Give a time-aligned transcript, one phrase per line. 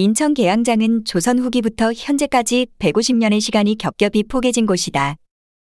[0.00, 5.16] 인천 계양장은 조선 후기부터 현재까지 150년의 시간이 겹겹이 포개진 곳이다.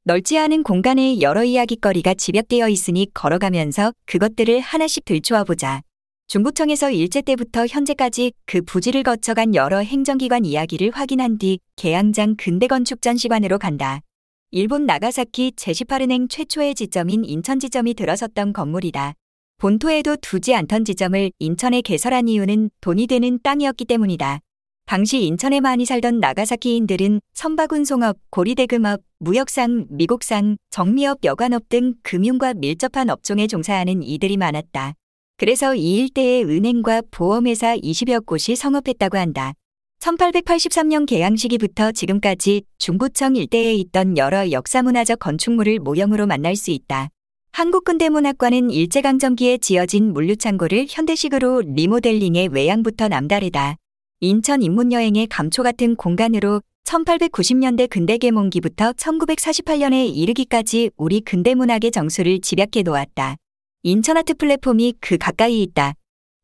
[0.05, 5.81] 넓지 않은 공간에 여러 이야기거리가 집약되어 있으니 걸어가면서 그것들을 하나씩 들추어 보자.
[6.27, 13.59] 중부청에서 일제 때부터 현재까지 그 부지를 거쳐간 여러 행정기관 이야기를 확인한 뒤 계양장 근대건축 전시관으로
[13.59, 14.03] 간다.
[14.51, 19.15] 일본 나가사키 제18은행 최초의 지점인 인천 지점이 들어섰던 건물이다.
[19.59, 24.41] 본토에도 두지 않던 지점을 인천에 개설한 이유는 돈이 되는 땅이었기 때문이다.
[24.85, 33.47] 당시 인천에 많이 살던 나가사키인들은 선박운송업, 고리대금업, 무역상, 미국상, 정미업, 여관업 등 금융과 밀접한 업종에
[33.47, 34.93] 종사하는 이들이 많았다.
[35.39, 39.55] 그래서 이 일대의 은행과 보험회사 20여 곳이 성업했다고 한다.
[40.01, 47.09] 1883년 개양 시기부터 지금까지 중구청 일대에 있던 여러 역사문화적 건축물을 모형으로 만날 수 있다.
[47.57, 53.77] 한국근대문학관은 일제강점기에 지어진 물류창고를 현대식으로 리모델링해 외양부터 남다르다.
[54.21, 63.37] 인천 입문여행의 감초 같은 공간으로 1890년대 근대개몽기부터 1948년에 이르기까지 우리 근대문학의 정수를 집약해 놓았다.
[63.85, 65.95] 인천아트 플랫폼이 그 가까이 있다.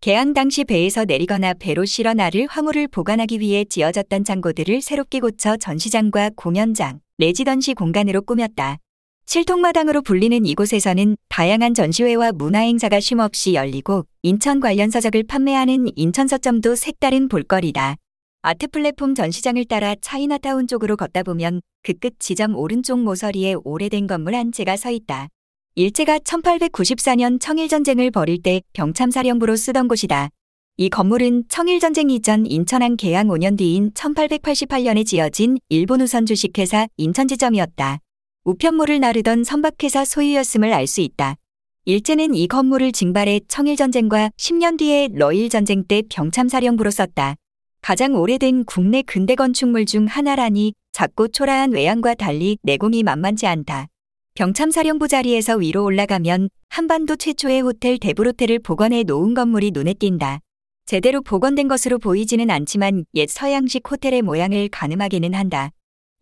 [0.00, 6.30] 개항 당시 배에서 내리거나 배로 실어 나를 화물을 보관하기 위해 지어졌던 창고들을 새롭게 고쳐 전시장과
[6.36, 8.78] 공연장, 레지던시 공간으로 꾸몄다.
[9.26, 17.28] 실통마당으로 불리는 이곳에서는 다양한 전시회와 문화행사가 쉼없이 열리고 인천 관련 서적을 판매하는 인천 서점도 색다른
[17.28, 17.96] 볼거리다.
[18.42, 24.34] 아트 플랫폼 전시장을 따라 차이나타운 쪽으로 걷다 보면 그 끝 지점 오른쪽 모서리에 오래된 건물
[24.34, 25.28] 한 채가 서 있다.
[25.76, 30.28] 일제가 1894년 청일전쟁을 벌일 때 병참사령부로 쓰던 곳이다.
[30.76, 38.00] 이 건물은 청일전쟁 이전 인천항 개항 5년 뒤인 1888년에 지어진 일본 우선 주식회사 인천지점이었다.
[38.44, 41.36] 우편물을 나르던 선박회사 소유였음을 알 수 있다.
[41.84, 47.36] 일제는 이 건물을 징발해 청일전쟁과 10년 뒤에 러일전쟁 때 병참사령부로 썼다.
[47.82, 53.86] 가장 오래된 국내 근대 건축물 중 하나라니 작고 초라한 외양과 달리 내공이 만만치 않다.
[54.34, 60.40] 병참사령부 자리에서 위로 올라가면 한반도 최초의 호텔 대불호텔을 복원해 놓은 건물이 눈에 띈다.
[60.86, 65.70] 제대로 복원된 것으로 보이지는 않지만 옛 서양식 호텔의 모양을 가늠하기는 한다.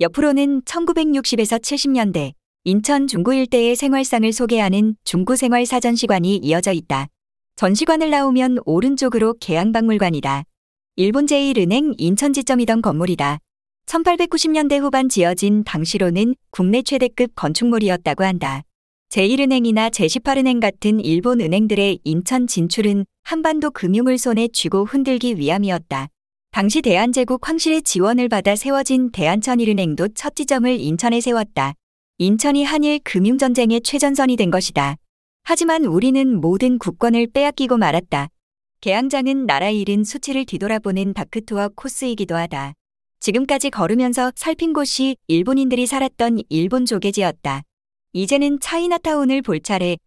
[0.00, 2.32] 옆으로는 1960에서 70년대
[2.64, 7.08] 인천 중구 일대의 생활상을 소개하는 중구생활 사전시관이 이어져 있다.
[7.56, 10.44] 전시관을 나오면 오른쪽으로 계양박물관이다.
[10.96, 13.40] 일본 제1은행 인천지점이던 건물이다.
[13.84, 18.62] 1890년대 후반 지어진 당시로는 국내 최대급 건축물이었다고 한다.
[19.10, 26.08] 제1은행이나 제18은행 같은 일본 은행들의 인천 진출은 한반도 금융을 손에 쥐고 흔들기 위함이었다.
[26.52, 31.74] 당시 대한제국 황실의 지원을 받아 세워진 대한천일은행도 첫 지점을 인천에 세웠다.
[32.18, 34.96] 인천이 한일 금융전쟁의 최전선이 된 것이다.
[35.44, 38.28] 하지만 우리는 모든 국권을 빼앗기고 말았다.
[38.80, 42.74] 개항장은 나라 잃은 수치를 뒤돌아보는 다크투어 코스이기도 하다.
[43.20, 47.62] 지금까지 걸으면서 살핀 곳이 일본인들이 살았던 일본 조개지였다.
[48.12, 49.98] 이제는 차이나타운을 볼 차례.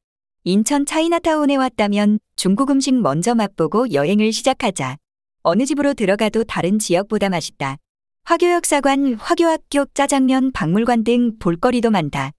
[0.44, 4.98] 인천 차이나타운에 왔다면 중국 음식 먼저 맛보고 여행을 시작하자.
[5.44, 7.78] 어느 집으로 들어가도 다른 지역보다 맛있다.
[8.24, 12.32] 화교역사관, 화교학교, 짜장면, 박물관 등 볼거리도 많다.